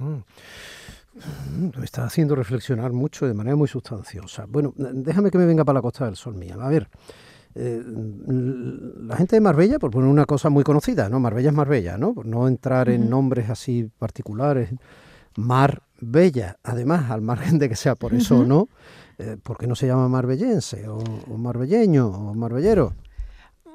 Mm. 0.00 0.22
Me 1.76 1.84
está 1.84 2.04
haciendo 2.04 2.34
reflexionar 2.34 2.92
mucho 2.92 3.26
de 3.26 3.34
manera 3.34 3.56
muy 3.56 3.68
sustanciosa. 3.68 4.44
Bueno, 4.46 4.74
déjame 4.76 5.30
que 5.30 5.38
me 5.38 5.46
venga 5.46 5.64
para 5.64 5.78
la 5.78 5.82
Costa 5.82 6.04
del 6.04 6.16
Sol 6.16 6.34
mía. 6.34 6.56
A 6.60 6.68
ver, 6.68 6.88
eh, 7.54 7.82
la 9.02 9.16
gente 9.16 9.36
de 9.36 9.40
Marbella, 9.40 9.78
por 9.78 9.90
poner 9.90 10.10
una 10.10 10.26
cosa 10.26 10.50
muy 10.50 10.62
conocida, 10.62 11.08
¿no? 11.08 11.18
Marbella 11.20 11.48
es 11.48 11.54
Marbella, 11.54 11.96
¿no? 11.96 12.12
Por 12.12 12.26
no 12.26 12.48
entrar 12.48 12.90
en 12.90 13.08
nombres 13.08 13.48
así 13.48 13.90
particulares. 13.98 14.70
Marbella, 15.36 16.58
además, 16.62 17.10
al 17.10 17.22
margen 17.22 17.58
de 17.58 17.68
que 17.68 17.76
sea 17.76 17.94
por 17.94 18.12
eso 18.12 18.40
o 18.40 18.44
no, 18.44 18.68
eh, 19.18 19.36
¿por 19.42 19.56
qué 19.56 19.66
no 19.66 19.74
se 19.74 19.86
llama 19.86 20.08
marbellense 20.08 20.86
o, 20.88 20.98
o 20.98 21.38
marbelleño 21.38 22.08
o 22.08 22.34
marbellero? 22.34 22.92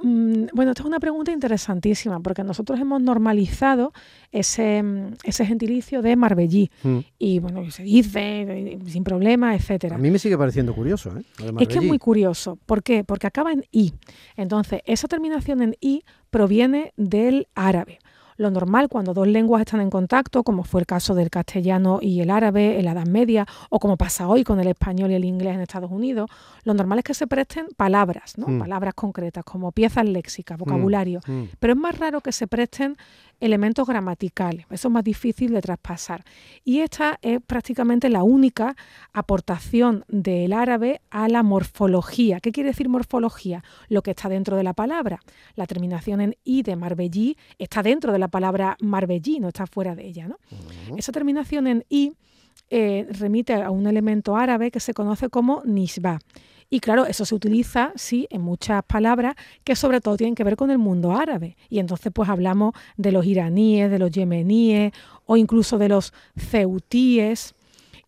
Mm, 0.04 0.48
bueno, 0.54 0.72
esta 0.72 0.84
es 0.84 0.88
una 0.88 1.00
pregunta 1.00 1.32
interesantísima 1.32 2.20
porque 2.20 2.44
nosotros 2.44 2.80
hemos 2.80 3.02
normalizado 3.02 3.94
ese, 4.32 4.82
mm, 4.82 5.14
ese 5.24 5.46
gentilicio 5.46 6.02
de 6.02 6.16
Marbellí 6.16 6.72
mm. 6.84 6.98
y 7.20 7.40
bueno, 7.40 7.70
se 7.72 7.84
dice 7.84 8.80
sin 8.88 9.04
problema, 9.04 9.56
etcétera. 9.56 9.96
A 9.96 10.00
mí 10.00 10.12
me 10.12 10.20
sigue 10.20 10.38
pareciendo 10.38 10.74
curioso, 10.74 11.16
¿eh? 11.18 11.24
Es 11.60 11.68
que 11.68 11.80
es 11.80 11.84
muy 11.84 12.00
curioso. 12.00 12.58
¿Por 12.66 12.84
qué? 12.84 13.04
Porque 13.04 13.28
acaba 13.28 13.52
en 13.52 13.66
i. 13.72 13.94
Entonces, 14.36 14.82
esa 14.86 15.08
terminación 15.08 15.62
en 15.62 15.76
i 15.80 16.04
proviene 16.30 16.94
del 16.98 17.48
árabe. 17.56 18.00
Lo 18.38 18.52
normal 18.52 18.90
cuando 18.90 19.14
dos 19.14 19.28
lenguas 19.28 19.62
están 19.62 19.82
en 19.82 19.90
contacto, 19.90 20.44
como 20.44 20.64
fue 20.64 20.82
el 20.82 20.88
caso 20.88 21.16
del 21.16 21.30
castellano 21.30 22.00
y 22.02 22.22
el 22.22 22.30
árabe 22.30 22.80
en 22.80 22.86
la 22.86 22.92
Edad 22.92 23.06
Media, 23.06 23.46
o 23.70 23.80
como 23.80 23.98
pasa 23.98 24.28
hoy 24.28 24.44
con 24.44 24.60
el 24.60 24.68
español 24.68 25.12
y 25.12 25.16
el 25.16 25.26
inglés 25.26 25.56
en 25.56 25.62
Estados 25.62 25.92
Unidos, 25.92 26.30
lo 26.64 26.74
normal 26.74 27.00
es 27.00 27.06
que 27.06 27.14
se 27.14 27.28
presten 27.28 27.68
palabras, 27.76 28.38
¿no? 28.38 28.48
Mm. 28.48 28.60
palabras 28.60 28.94
concretas, 28.94 29.44
como 29.44 29.72
piezas 29.72 30.06
léxicas, 30.06 30.58
mm. 30.58 30.60
vocabulario. 30.60 31.20
Mm. 31.28 31.44
Pero 31.60 31.74
es 31.74 31.80
más 31.80 31.98
raro 31.98 32.22
que 32.22 32.32
se 32.32 32.48
presten 32.48 32.98
elementos 33.42 33.86
gramaticales. 33.88 34.66
Eso 34.70 34.88
es 34.88 34.92
más 34.94 35.04
difícil 35.04 35.52
de 35.52 35.62
traspasar. 35.62 36.24
Y 36.64 36.80
esta 36.80 37.20
es 37.22 37.42
prácticamente 37.42 38.10
la 38.10 38.24
única 38.24 38.76
aportación 39.12 40.06
del 40.08 40.54
árabe 40.54 41.02
a 41.10 41.28
la 41.28 41.44
morfología. 41.44 42.40
¿Qué 42.40 42.52
quiere 42.52 42.70
decir 42.70 42.88
morfología? 42.88 43.64
Lo 43.90 44.02
que 44.04 44.12
está 44.12 44.30
dentro 44.30 44.56
de 44.56 44.64
la 44.64 44.74
palabra. 44.74 45.20
La 45.56 45.68
terminación 45.68 46.22
en 46.22 46.38
i 46.46 46.62
de 46.62 46.76
marbellí 46.76 47.36
está 47.58 47.84
dentro 47.84 48.14
de 48.14 48.20
la 48.20 48.30
palabra 48.30 48.78
marbellí, 48.80 49.40
no 49.40 49.50
está 49.50 49.66
fuera 49.66 49.96
de 49.96 50.08
ella. 50.08 50.28
¿no? 50.28 50.38
Esa 50.96 51.12
terminación 51.12 51.68
en 51.68 51.84
i 51.90 52.14
eh, 52.70 53.08
remite 53.20 53.54
a 53.54 53.72
un 53.72 53.88
elemento 53.88 54.38
árabe 54.38 54.72
que 54.72 54.80
se 54.80 54.94
conoce 54.94 55.30
como 55.30 55.62
nisba. 55.66 56.20
Y 56.74 56.80
claro, 56.80 57.06
eso 57.06 57.26
se 57.26 57.36
utiliza, 57.36 57.92
sí, 57.98 58.28
en 58.30 58.42
muchas 58.42 58.82
palabras 58.86 59.36
que 59.66 59.76
sobre 59.76 60.00
todo 60.00 60.16
tienen 60.16 60.36
que 60.36 60.46
ver 60.46 60.56
con 60.56 60.72
el 60.72 60.78
mundo 60.78 61.12
árabe. 61.12 61.58
Y 61.70 61.80
entonces 61.80 62.14
pues 62.16 62.30
hablamos 62.30 62.74
de 62.96 63.12
los 63.12 63.26
iraníes, 63.26 63.92
de 63.92 64.00
los 64.00 64.10
yemeníes 64.10 64.94
o 65.26 65.36
incluso 65.36 65.78
de 65.78 65.90
los 65.90 66.14
ceutíes. 66.38 67.56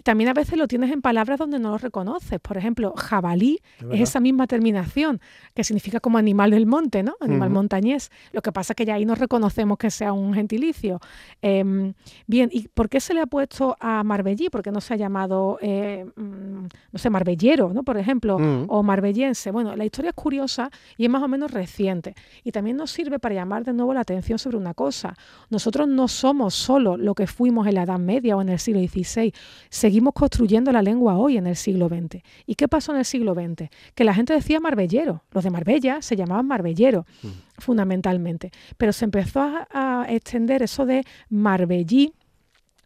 También 0.04 0.30
a 0.30 0.34
veces 0.34 0.58
lo 0.58 0.68
tienes 0.68 0.92
en 0.92 1.02
palabras 1.02 1.40
donde 1.40 1.60
no 1.60 1.72
lo 1.72 1.78
reconoces. 1.78 2.40
Por 2.40 2.58
ejemplo, 2.58 2.94
jabalí 2.96 3.60
es, 3.92 4.02
esa 4.02 4.20
misma 4.20 4.48
terminación, 4.48 5.22
que 5.54 5.64
significa 5.64 6.00
como 6.00 6.18
animal 6.18 6.52
del 6.52 6.66
monte, 6.66 7.04
¿no? 7.04 7.16
Animal 7.22 7.50
montañés. 7.50 8.12
Lo 8.34 8.42
que 8.42 8.52
pasa 8.52 8.74
es 8.74 8.76
que 8.76 8.86
ya 8.86 8.96
ahí 8.96 9.06
no 9.06 9.16
reconocemos 9.16 9.78
que 9.78 9.90
sea 9.90 10.12
un 10.14 10.34
gentilicio. 10.34 11.00
Em, 11.42 11.94
bien, 12.28 12.50
¿y 12.52 12.68
por 12.68 12.90
qué 12.90 13.00
se 13.00 13.14
le 13.14 13.22
ha 13.22 13.28
puesto 13.28 13.78
a 13.80 14.04
Marbellí? 14.04 14.50
¿Por 14.50 14.62
qué 14.62 14.72
no 14.72 14.82
se 14.82 14.94
ha 14.94 14.98
llamado, 14.98 15.58
eh, 15.62 16.06
mm, 16.16 16.66
no 16.92 17.00
sé, 17.00 17.10
Marbellero, 17.10 17.74
¿no? 17.74 17.84
Por 17.84 17.98
ejemplo, 17.98 18.38
o 18.68 18.84
Marbellense. 18.84 19.52
Bueno, 19.52 19.76
la 19.76 19.86
historia 19.86 20.10
es 20.10 20.16
curiosa 20.16 20.70
y 20.98 21.06
es 21.06 21.10
más 21.10 21.24
o 21.24 21.28
menos 21.28 21.52
reciente. 21.52 22.16
Y 22.44 22.52
también 22.52 22.76
nos 22.76 22.92
sirve 22.92 23.20
para 23.20 23.36
llamar 23.36 23.64
de 23.64 23.74
nuevo 23.74 23.94
la 23.94 24.02
atención 24.02 24.38
sobre 24.38 24.58
una 24.58 24.74
cosa. 24.74 25.16
Nosotros 25.50 25.88
no 25.88 26.08
somos 26.08 26.54
solo 26.54 26.98
lo 26.98 27.16
que 27.16 27.28
fuimos 27.28 27.68
en 27.68 27.76
la 27.76 27.84
Edad 27.84 28.00
Media 28.00 28.36
o 28.36 28.42
en 28.42 28.50
el 28.50 28.60
siglo 28.60 28.82
XVI 28.82 29.34
seguimos 29.70 29.93
construyendo 30.14 30.72
la 30.72 30.82
lengua 30.82 31.18
hoy 31.18 31.38
en 31.38 31.48
el 31.48 31.56
siglo 31.56 31.88
XX. 31.88 32.24
¿Y 32.46 32.56
qué 32.56 32.68
pasó 32.68 32.94
en 32.94 33.00
el 33.00 33.06
siglo 33.06 33.34
XX? 33.34 33.70
Que 33.96 34.04
la 34.04 34.14
gente 34.14 34.34
decía 34.34 34.60
marbellero. 34.60 35.24
Los 35.32 35.44
de 35.44 35.50
Marbella 35.50 36.02
se 36.02 36.16
llamaban 36.16 36.48
marbellero, 36.48 37.06
mm. 37.22 37.28
fundamentalmente. 37.60 38.52
Pero 38.78 38.94
se 38.94 39.06
empezó 39.06 39.42
a, 39.42 40.06
extender 40.10 40.62
eso 40.64 40.86
de 40.86 41.04
marbellí 41.30 42.14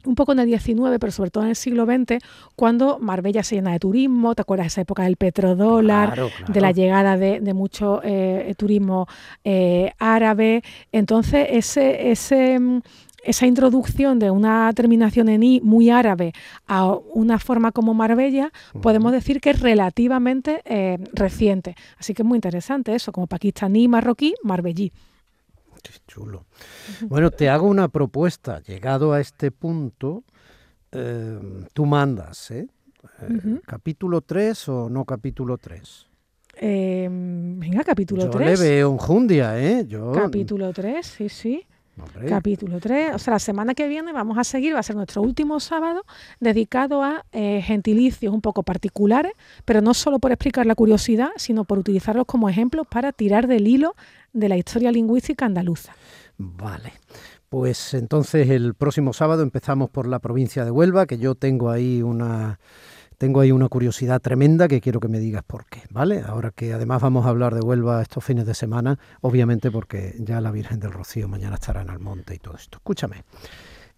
un 0.06 0.16
poco 0.16 0.32
en 0.32 0.40
el 0.40 0.48
XIX, 0.48 0.98
pero 1.00 1.12
sobre 1.12 1.32
todo 1.32 1.44
en 1.44 1.50
el 1.50 1.56
siglo 1.56 1.86
XX, 1.86 2.24
cuando 2.56 2.98
Marbella 3.00 3.44
se 3.44 3.56
llena 3.56 3.74
de 3.74 3.80
turismo, 3.80 4.36
¿te 4.36 4.42
acuerdas 4.42 4.66
de 4.66 4.68
esa 4.68 4.82
época 4.82 5.04
del 5.04 5.18
petrodólar, 5.18 6.18
de 6.48 6.62
la 6.62 6.72
llegada 6.72 7.18
de, 7.18 7.54
mucho 7.54 8.00
eh, 8.04 8.54
turismo 8.58 9.08
eh, 9.44 9.92
árabe? 9.98 10.64
Entonces, 10.94 11.48
ese, 11.52 12.12
ese 12.12 12.58
mm, 12.58 12.82
esa 13.24 13.46
introducción 13.46 14.20
de 14.20 14.32
una 14.32 14.72
terminación 14.74 15.30
en 15.30 15.44
i 15.44 15.62
muy 15.62 15.90
árabe 15.90 16.34
a 16.68 16.94
una 16.94 17.40
forma 17.40 17.72
como 17.72 17.94
Marbella, 17.94 18.52
podemos 18.82 19.12
decir 19.12 19.42
que 19.42 19.52
es 19.52 19.60
relativamente 19.60 20.62
eh, 20.66 20.98
reciente. 21.14 21.76
Así 21.98 22.14
que 22.14 22.22
es 22.22 22.28
muy 22.28 22.38
interesante 22.38 22.96
eso, 22.96 23.12
como 23.12 23.28
pakistaní, 23.28 23.88
marroquí, 23.88 24.34
marbellí. 24.44 24.92
Qué 25.84 25.94
chulo. 26.08 26.46
Bueno, 27.02 27.32
te 27.32 27.50
hago 27.50 27.68
una 27.68 27.88
propuesta. 27.88 28.62
Llegado 28.62 29.14
a 29.14 29.20
este 29.22 29.52
punto, 29.52 30.24
eh, 30.92 31.40
tú 31.74 31.86
mandas, 31.86 32.52
¿eh? 32.52 32.68
eh 33.22 33.60
¿Capítulo 33.66 34.22
3 34.22 34.70
o 34.70 34.90
no 34.90 35.06
capítulo 35.06 35.58
3? 35.58 36.08
venga, 36.60 37.84
capítulo 37.84 38.30
3. 38.30 38.58
Yo 38.58 38.64
le 38.64 38.70
veo 38.70 38.90
un 38.90 38.98
jundia, 38.98 39.60
¿eh? 39.60 39.86
Yo... 39.88 40.12
Capítulo 40.12 40.74
3, 40.74 41.06
sí, 41.06 41.30
sí. 41.30 41.67
Capítulo 42.28 42.80
3. 42.80 43.16
O 43.16 43.20
sea, 43.20 43.34
la 43.34 43.40
semana 43.40 43.74
que 43.74 43.88
viene 43.88 44.14
vamos 44.14 44.38
a 44.38 44.44
seguir, 44.44 44.76
va 44.76 44.80
a 44.80 44.84
ser 44.84 44.96
nuestro 44.96 45.22
último 45.22 45.60
sábado 45.60 46.04
dedicado 46.40 47.04
a 47.04 47.26
eh, 47.32 47.62
gentilicios 47.62 48.34
un 48.34 48.42
poco 48.42 48.64
particulares, 48.64 49.34
pero 49.66 49.82
no 49.82 49.94
solo 49.94 50.20
por 50.20 50.32
explicar 50.32 50.66
la 50.66 50.76
curiosidad, 50.76 51.30
sino 51.38 51.66
por 51.66 51.80
utilizarlos 51.80 52.26
como 52.26 52.50
ejemplos 52.50 52.88
para 52.88 53.12
tirar 53.12 53.48
del 53.48 53.68
hilo 53.68 53.96
de 54.34 54.50
la 54.50 54.58
historia 54.58 54.92
lingüística 54.92 55.46
andaluza. 55.46 55.94
Vale. 56.38 56.94
Pues 57.50 57.94
entonces 57.94 58.50
el 58.50 58.74
próximo 58.74 59.14
sábado 59.14 59.42
empezamos 59.42 59.90
por 59.90 60.08
la 60.08 60.20
provincia 60.20 60.66
de 60.66 60.72
Huelva, 60.72 61.06
que 61.06 61.18
yo 61.18 61.34
tengo 61.36 61.70
ahí 61.70 62.02
una 62.02 62.60
tengo 63.18 63.40
ahí 63.40 63.52
una 63.52 63.68
curiosidad 63.68 64.22
tremenda 64.22 64.68
que 64.68 64.80
quiero 64.80 65.00
que 65.00 65.08
me 65.08 65.20
digas 65.20 65.44
por 65.44 65.66
qué, 65.66 65.84
¿vale? 65.90 66.24
Ahora 66.26 66.52
que 66.52 66.74
además 66.74 67.02
vamos 67.02 67.26
a 67.26 67.30
hablar 67.30 67.56
de 67.56 67.62
Huelva 67.62 68.02
estos 68.02 68.24
fines 68.24 68.46
de 68.46 68.54
semana, 68.54 69.00
obviamente 69.22 69.72
porque 69.72 70.16
ya 70.20 70.40
la 70.40 70.52
Virgen 70.52 70.80
del 70.80 70.92
Rocío 70.92 71.28
mañana 71.28 71.56
estará 71.56 71.82
en 71.82 72.02
monte 72.02 72.36
y 72.36 72.40
todo 72.40 72.56
esto. 72.56 72.78
Escúchame. 72.78 73.24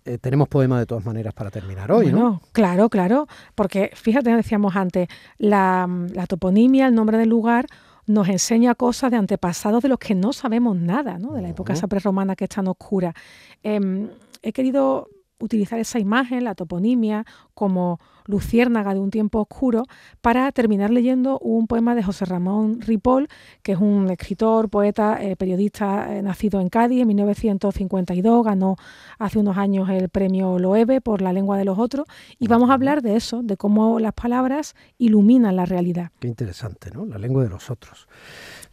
Eh, 0.05 0.17
tenemos 0.17 0.47
poema 0.47 0.79
de 0.79 0.85
todas 0.85 1.05
maneras 1.05 1.33
para 1.33 1.51
terminar 1.51 1.91
hoy, 1.91 2.11
¿no? 2.11 2.41
Claro, 2.53 2.89
claro, 2.89 3.27
porque 3.55 3.91
fíjate, 3.93 4.33
decíamos 4.33 4.75
antes, 4.77 5.09
la, 5.37 5.87
toponimia, 6.27 6.87
el 6.87 6.95
nombre 6.95 7.17
del 7.17 7.27
lugar, 7.27 7.67
nos 8.07 8.29
enseña 8.29 8.73
cosas 8.75 9.11
de 9.11 9.17
antepasados 9.17 9.83
de 9.83 9.89
los 9.89 9.99
que 9.99 10.15
no 10.15 10.31
sabemos 10.31 10.77
nada, 10.77 11.19
¿no? 11.19 11.33
De 11.33 11.41
la 11.41 11.49
época 11.49 11.73
esa 11.73 11.87
prerromana 11.87 12.37
que 12.37 12.45
es 12.45 12.49
tan 12.49 12.67
oscura. 12.67 13.13
Em, 13.61 14.09
he 14.41 14.53
querido 14.53 15.09
utilizar 15.39 15.79
esa 15.79 15.99
imagen, 15.99 16.43
la 16.43 16.55
toponimia, 16.55 17.25
como 17.53 17.99
luciérnaga 18.25 18.93
de 18.93 18.99
un 18.99 19.09
tiempo 19.09 19.39
oscuro, 19.39 19.83
para 20.21 20.51
terminar 20.51 20.91
leyendo 20.91 21.39
un 21.39 21.67
poema 21.67 21.95
de 21.95 22.03
José 22.03 22.25
Ramón 22.25 22.79
Ripoll, 22.81 23.27
que 23.63 23.71
es 23.71 23.79
un 23.79 24.09
escritor, 24.11 24.69
poeta, 24.69 25.17
eh, 25.21 25.35
periodista 25.35 26.15
eh, 26.15 26.21
nacido 26.21 26.61
en 26.61 26.69
Cádiz 26.69 27.01
en 27.01 27.07
1952, 27.07 28.45
ganó 28.45 28.75
hace 29.17 29.39
unos 29.39 29.57
años 29.57 29.89
el 29.89 30.09
premio 30.09 30.59
Loewe 30.59 31.01
por 31.01 31.21
la 31.21 31.33
lengua 31.33 31.57
de 31.57 31.65
los 31.65 31.79
otros, 31.79 32.05
y 32.37 32.47
vamos 32.47 32.69
a 32.69 32.73
hablar 32.73 33.01
de 33.01 33.15
eso, 33.15 33.41
de 33.41 33.57
cómo 33.57 33.99
las 33.99 34.13
palabras 34.13 34.75
iluminan 34.97 35.55
la 35.55 35.65
realidad. 35.65 36.11
Qué 36.19 36.27
interesante, 36.27 36.91
¿no? 36.91 37.05
La 37.05 37.17
lengua 37.17 37.43
de 37.43 37.49
los 37.49 37.69
otros. 37.71 38.07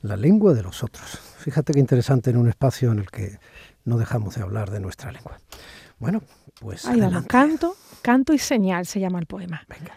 La 0.03 0.17
lengua 0.17 0.53
de 0.53 0.63
los 0.63 0.85
otros. 0.85 1.19
Fíjate 1.39 1.73
qué 1.73 1.81
interesante 1.81 2.31
en 2.31 2.37
un 2.37 2.49
espacio 2.49 2.93
en 2.93 2.99
el 2.99 3.11
que 3.11 3.39
no 3.85 3.97
dejamos 3.97 4.35
de 4.35 4.43
hablar 4.43 4.71
de 4.71 4.81
nuestra 4.81 5.13
lengua. 5.13 5.39
Bueno, 5.99 6.23
pues. 6.61 6.85
Ahí 6.87 7.01
vamos, 7.01 7.27
canto, 7.27 7.77
Canto 8.03 8.33
y 8.33 8.39
señal 8.39 8.87
se 8.87 9.01
llama 9.01 9.19
el 9.19 9.27
poema. 9.27 9.65
Venga. 9.69 9.93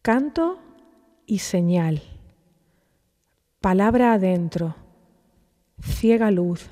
Canto 0.00 0.58
y 1.26 1.38
señal. 1.38 2.02
Palabra 3.60 4.14
adentro. 4.14 4.74
Ciega 5.80 6.30
luz. 6.30 6.70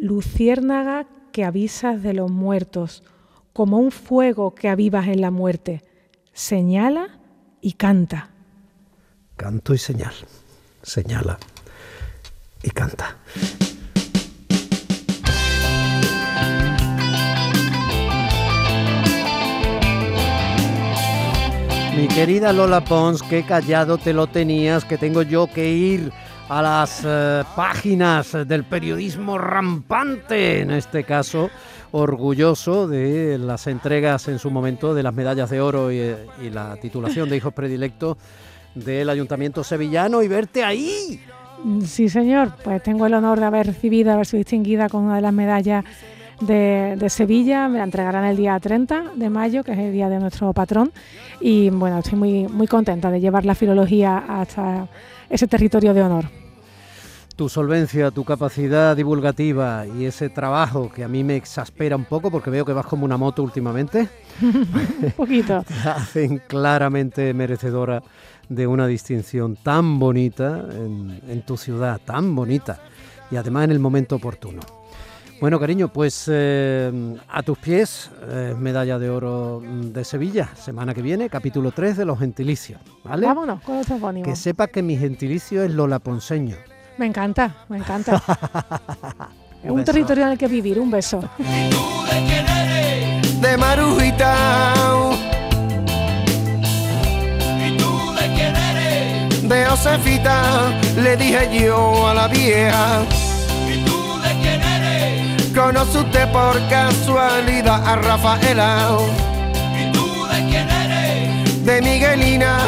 Luciérnaga 0.00 1.06
que 1.32 1.44
avisas 1.44 2.02
de 2.02 2.14
los 2.14 2.30
muertos, 2.30 3.02
como 3.52 3.78
un 3.78 3.90
fuego 3.90 4.54
que 4.54 4.68
avivas 4.68 5.08
en 5.08 5.20
la 5.20 5.30
muerte. 5.30 5.82
Señala 6.32 7.18
y 7.60 7.72
canta. 7.72 8.30
Canto 9.36 9.74
y 9.74 9.78
señal. 9.78 10.14
Señala 10.82 11.38
y 12.62 12.70
canta. 12.70 13.18
Mi 21.98 22.06
querida 22.06 22.52
Lola 22.52 22.84
Pons, 22.84 23.24
qué 23.24 23.42
callado 23.42 23.98
te 23.98 24.12
lo 24.12 24.28
tenías, 24.28 24.84
que 24.84 24.96
tengo 24.96 25.22
yo 25.22 25.48
que 25.52 25.68
ir 25.68 26.12
a 26.48 26.62
las 26.62 27.02
eh, 27.04 27.42
páginas 27.56 28.36
del 28.46 28.62
periodismo 28.62 29.36
rampante, 29.36 30.60
en 30.60 30.70
este 30.70 31.02
caso 31.02 31.50
orgulloso 31.90 32.86
de 32.86 33.36
las 33.38 33.66
entregas 33.66 34.28
en 34.28 34.38
su 34.38 34.48
momento 34.52 34.94
de 34.94 35.02
las 35.02 35.12
medallas 35.12 35.50
de 35.50 35.60
oro 35.60 35.90
y, 35.90 35.96
y 36.40 36.50
la 36.50 36.76
titulación 36.76 37.28
de 37.28 37.38
hijos 37.38 37.52
predilectos 37.52 38.16
del 38.76 39.10
Ayuntamiento 39.10 39.64
Sevillano 39.64 40.22
y 40.22 40.28
verte 40.28 40.62
ahí. 40.62 41.20
Sí, 41.84 42.08
señor, 42.08 42.52
pues 42.62 42.80
tengo 42.80 43.06
el 43.06 43.14
honor 43.14 43.40
de 43.40 43.46
haber 43.46 43.66
recibido, 43.66 44.12
haber 44.12 44.26
sido 44.26 44.38
distinguida 44.38 44.88
con 44.88 45.02
una 45.02 45.16
de 45.16 45.22
las 45.22 45.32
medallas 45.32 45.84
de, 46.40 46.96
de, 46.96 47.10
Sevilla, 47.10 47.68
me 47.68 47.78
la 47.78 47.84
entregarán 47.84 48.24
el 48.24 48.36
día 48.36 48.58
30 48.58 49.12
de 49.16 49.30
mayo, 49.30 49.64
que 49.64 49.72
es 49.72 49.78
el 49.78 49.92
día 49.92 50.08
de 50.08 50.18
nuestro 50.18 50.52
patrón, 50.52 50.92
y 51.40 51.70
bueno, 51.70 51.98
estoy 51.98 52.18
muy, 52.18 52.48
muy 52.48 52.66
contenta 52.66 53.10
de 53.10 53.20
llevar 53.20 53.44
la 53.44 53.54
filología 53.54 54.18
hasta 54.18 54.88
ese 55.30 55.46
territorio 55.46 55.94
de 55.94 56.02
honor. 56.02 56.24
Tu 57.36 57.48
solvencia, 57.48 58.10
tu 58.10 58.24
capacidad 58.24 58.96
divulgativa 58.96 59.86
y 59.86 60.06
ese 60.06 60.28
trabajo 60.28 60.90
que 60.90 61.04
a 61.04 61.08
mí 61.08 61.22
me 61.22 61.36
exaspera 61.36 61.94
un 61.94 62.04
poco 62.04 62.32
porque 62.32 62.50
veo 62.50 62.64
que 62.64 62.72
vas 62.72 62.86
como 62.86 63.04
una 63.04 63.16
moto 63.16 63.44
últimamente. 63.44 64.08
un 64.42 65.12
poquito. 65.16 65.64
Hacen 65.84 66.42
claramente 66.48 67.32
merecedora 67.34 68.02
de 68.48 68.66
una 68.66 68.88
distinción 68.88 69.56
tan 69.56 70.00
bonita 70.00 70.64
en, 70.72 71.20
en, 71.28 71.42
tu 71.42 71.56
ciudad, 71.56 72.00
tan 72.04 72.34
bonita 72.34 72.80
y 73.30 73.36
además 73.36 73.64
en 73.64 73.70
el 73.70 73.78
momento 73.78 74.16
oportuno. 74.16 74.77
Bueno, 75.40 75.60
cariño, 75.60 75.88
pues 75.92 76.28
eh, 76.32 77.16
a 77.28 77.42
tus 77.42 77.58
pies, 77.58 78.10
eh, 78.28 78.54
medalla 78.58 78.98
de 78.98 79.08
oro 79.08 79.62
de 79.64 80.04
Sevilla, 80.04 80.48
semana 80.56 80.94
que 80.94 81.02
viene, 81.02 81.30
capítulo 81.30 81.70
3 81.70 81.96
de 81.96 82.04
los 82.04 82.18
gentilicios, 82.18 82.80
¿vale? 83.04 83.26
Vámonos 83.26 83.62
con 83.62 83.76
los 83.76 83.86
topónimos. 83.86 84.28
Que 84.28 84.34
sepa 84.34 84.66
que 84.66 84.82
mi 84.82 84.96
gentilicio 84.96 85.62
es 85.62 85.70
Lola 85.70 86.00
Ponceño. 86.00 86.56
Me 86.96 87.06
encanta, 87.06 87.54
me 87.68 87.78
encanta. 87.78 88.20
un 89.62 89.76
beso. 89.76 89.92
territorio 89.92 90.24
en 90.24 90.32
el 90.32 90.38
que 90.38 90.48
vivir, 90.48 90.80
un 90.80 90.90
beso. 90.90 91.20
¿Y 91.38 91.70
tú 91.70 91.88
de 93.40 93.56
Marujita. 93.56 94.74
¿Y 97.64 97.76
tú 97.76 98.12
de 98.12 98.34
quién 98.34 98.56
eres? 98.56 99.48
De 99.48 99.64
Josefita, 99.66 100.72
le 100.96 101.16
dije 101.16 101.64
yo 101.64 102.08
a 102.08 102.14
la 102.14 102.28
vieja. 102.28 103.06
Conoce 105.58 105.98
usted 105.98 106.30
por 106.30 106.56
casualidad 106.68 107.84
a 107.84 107.96
Rafaela. 107.96 108.96
¿Y 109.76 109.90
tú 109.90 110.06
de 110.26 110.48
quién 110.48 110.70
eres? 110.70 111.66
De 111.66 111.82
Miguelina, 111.82 112.58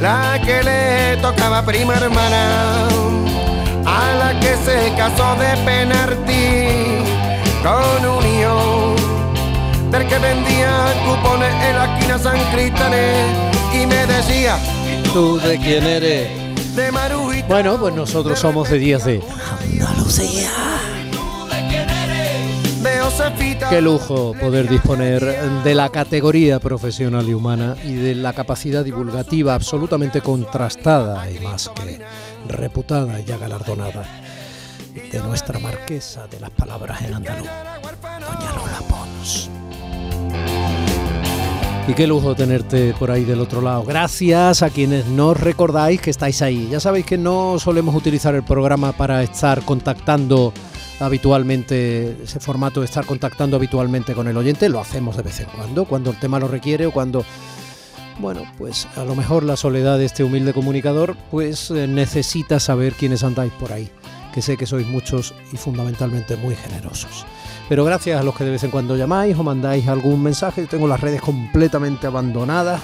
la 0.00 0.40
que 0.44 0.62
le 0.62 1.16
tocaba 1.20 1.66
prima 1.66 1.94
hermana 1.94 2.86
a 3.84 4.14
la 4.20 4.38
que 4.38 4.54
se 4.64 4.94
casó 4.96 5.34
de 5.34 5.56
penalti 5.64 7.02
con 7.64 8.06
unión 8.18 8.94
del 9.90 10.06
que 10.06 10.18
vendía 10.20 10.94
cupones 11.04 11.52
en 11.64 11.76
la 11.76 11.96
esquina 11.96 12.16
San 12.16 12.38
Cristales 12.52 13.26
y 13.74 13.86
me 13.86 14.06
decía 14.06 14.56
¿Tú 15.12 15.38
de 15.38 15.58
quién 15.58 15.82
eres? 15.82 16.76
De 16.76 16.92
Marujita. 16.92 17.48
Bueno, 17.48 17.76
pues 17.76 17.92
nosotros 17.92 18.38
somos 18.38 18.70
de 18.70 18.78
días 18.78 19.04
de 19.04 19.20
Andalucía. 19.64 20.75
Qué 23.68 23.80
lujo 23.80 24.32
poder 24.40 24.68
disponer 24.68 25.24
de 25.64 25.74
la 25.74 25.88
categoría 25.88 26.60
profesional 26.60 27.28
y 27.28 27.34
humana 27.34 27.76
y 27.84 27.94
de 27.94 28.14
la 28.14 28.32
capacidad 28.32 28.84
divulgativa 28.84 29.54
absolutamente 29.54 30.20
contrastada 30.20 31.30
y 31.30 31.40
más 31.40 31.68
que 31.70 32.00
reputada 32.48 33.20
y 33.20 33.24
ya 33.24 33.38
galardonada 33.38 34.04
de 34.94 35.18
nuestra 35.20 35.58
marquesa 35.58 36.26
de 36.26 36.40
las 36.40 36.50
palabras 36.50 37.02
en 37.02 37.14
andaluz, 37.14 37.48
doña 38.02 38.52
Lola 38.54 38.80
Pons. 38.88 39.50
Y 41.88 41.94
qué 41.94 42.06
lujo 42.06 42.34
tenerte 42.34 42.94
por 42.98 43.12
ahí 43.12 43.24
del 43.24 43.40
otro 43.40 43.60
lado. 43.60 43.84
Gracias 43.84 44.62
a 44.62 44.70
quienes 44.70 45.06
nos 45.06 45.38
recordáis 45.38 46.00
que 46.00 46.10
estáis 46.10 46.42
ahí. 46.42 46.68
Ya 46.68 46.80
sabéis 46.80 47.06
que 47.06 47.16
no 47.16 47.58
solemos 47.60 47.94
utilizar 47.94 48.34
el 48.34 48.42
programa 48.42 48.92
para 48.92 49.22
estar 49.22 49.62
contactando 49.62 50.52
habitualmente, 51.00 52.16
ese 52.22 52.40
formato 52.40 52.80
de 52.80 52.86
estar 52.86 53.04
contactando 53.06 53.56
habitualmente 53.56 54.14
con 54.14 54.28
el 54.28 54.36
oyente. 54.36 54.68
Lo 54.68 54.80
hacemos 54.80 55.16
de 55.16 55.22
vez 55.22 55.40
en 55.40 55.46
cuando, 55.46 55.84
cuando 55.84 56.10
el 56.10 56.18
tema 56.18 56.38
lo 56.38 56.48
requiere 56.48 56.86
o 56.86 56.92
cuando 56.92 57.24
bueno, 58.18 58.44
pues 58.56 58.88
a 58.96 59.04
lo 59.04 59.14
mejor 59.14 59.42
la 59.42 59.56
soledad 59.56 59.98
de 59.98 60.06
este 60.06 60.24
humilde 60.24 60.54
comunicador 60.54 61.16
pues 61.30 61.70
eh, 61.70 61.86
necesita 61.86 62.58
saber 62.60 62.94
quiénes 62.94 63.22
andáis 63.22 63.52
por 63.52 63.72
ahí, 63.72 63.90
que 64.32 64.40
sé 64.40 64.56
que 64.56 64.64
sois 64.66 64.86
muchos 64.86 65.34
y 65.52 65.56
fundamentalmente 65.56 66.36
muy 66.36 66.54
generosos. 66.54 67.26
Pero 67.68 67.84
gracias 67.84 68.18
a 68.20 68.22
los 68.22 68.34
que 68.34 68.44
de 68.44 68.52
vez 68.52 68.64
en 68.64 68.70
cuando 68.70 68.96
llamáis 68.96 69.36
o 69.36 69.42
mandáis 69.42 69.86
algún 69.88 70.22
mensaje, 70.22 70.66
tengo 70.66 70.86
las 70.86 71.00
redes 71.00 71.20
completamente 71.20 72.06
abandonadas. 72.06 72.80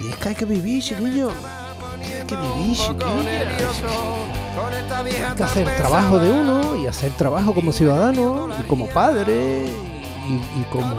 Y 0.00 0.08
es 0.08 0.16
que 0.16 0.30
hay 0.30 0.34
que 0.34 0.44
vivir, 0.46 0.82
chiquillo. 0.82 1.30
Hay 1.30 2.26
que 2.26 2.36
vivir, 2.36 2.76
chiquillo. 2.76 4.41
Que 5.36 5.42
hacer 5.42 5.76
trabajo 5.76 6.18
de 6.18 6.30
uno 6.30 6.76
y 6.76 6.86
hacer 6.86 7.12
trabajo 7.12 7.54
como 7.54 7.72
ciudadano 7.72 8.48
y 8.58 8.62
como 8.64 8.86
padre 8.88 9.64
y, 10.28 10.60
y, 10.60 10.64
como 10.70 10.94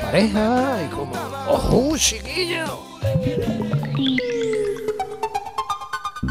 pareja 0.00 0.78
y 0.84 0.94
como 0.94 1.12
¡Ojo, 1.48 1.96
chiquillo! 1.96 2.80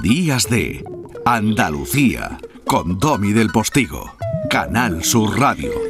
Días 0.02 0.50
de 0.50 0.84
Andalucía 1.26 2.38
con 2.66 3.00
Domi 3.00 3.32
del 3.32 3.52
Postigo, 3.52 4.16
Canal 4.50 5.04
Sur 5.04 5.40
Radio. 5.40 5.85